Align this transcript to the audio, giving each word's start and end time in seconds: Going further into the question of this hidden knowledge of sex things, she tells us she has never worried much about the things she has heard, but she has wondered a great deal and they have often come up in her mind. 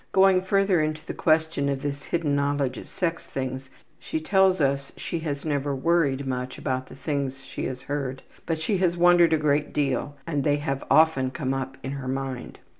Going 0.13 0.41
further 0.41 0.81
into 0.81 1.05
the 1.05 1.13
question 1.13 1.69
of 1.69 1.83
this 1.83 2.05
hidden 2.05 2.35
knowledge 2.35 2.75
of 2.79 2.89
sex 2.89 3.21
things, 3.23 3.69
she 3.99 4.19
tells 4.19 4.59
us 4.59 4.91
she 4.97 5.19
has 5.19 5.45
never 5.45 5.75
worried 5.75 6.25
much 6.25 6.57
about 6.57 6.87
the 6.87 6.95
things 6.95 7.45
she 7.45 7.65
has 7.65 7.83
heard, 7.83 8.23
but 8.47 8.59
she 8.59 8.77
has 8.79 8.97
wondered 8.97 9.31
a 9.31 9.37
great 9.37 9.73
deal 9.73 10.15
and 10.25 10.43
they 10.43 10.55
have 10.55 10.83
often 10.89 11.29
come 11.29 11.53
up 11.53 11.77
in 11.83 11.91
her 11.91 12.07
mind. 12.07 12.57